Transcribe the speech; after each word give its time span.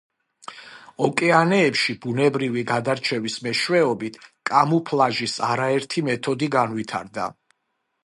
ოკეანეებში 1.07 1.95
ბუნებრივი 2.05 2.65
გადარჩევის 2.71 3.37
მეშვეობით 3.49 4.19
კამუფლაჟის 4.53 5.39
არაერთი 5.53 6.09
მეთოდი 6.13 6.55
განვითარდა. 6.61 7.33